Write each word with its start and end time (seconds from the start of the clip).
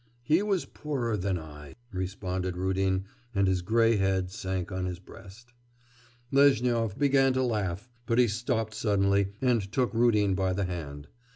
'He 0.23 0.41
was 0.41 0.65
poorer 0.65 1.15
than 1.15 1.37
I,' 1.37 1.75
responded 1.93 2.57
Rudin, 2.57 3.05
and 3.35 3.45
his 3.47 3.61
grey 3.61 3.97
head 3.97 4.31
sank 4.31 4.71
on 4.71 4.85
his 4.85 4.97
breast. 4.97 5.53
Lezhnyov 6.31 6.97
began 6.97 7.33
to 7.33 7.43
laugh, 7.43 7.87
but 8.07 8.17
he 8.17 8.27
stopped 8.27 8.73
suddenly 8.73 9.33
and 9.43 9.71
took 9.71 9.93
Rudin 9.93 10.33
by 10.33 10.53
the 10.53 10.65
hand. 10.65 11.07